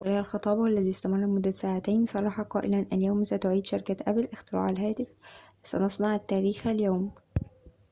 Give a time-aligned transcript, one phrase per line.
[0.01, 5.07] وخلال خطابه الذي استمر لمدة ساعتين صرح قائلاً اليوم ستعيد شركة أبل اختراع الهاتف
[5.63, 7.11] سنصنع التاريخ اليوم